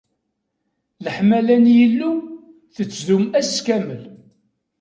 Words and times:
Leḥmala 1.03 1.55
n 1.63 1.65
Yillu 1.77 2.11
tettdum 2.75 3.25
ass 3.39 3.53
kamel! 3.65 4.01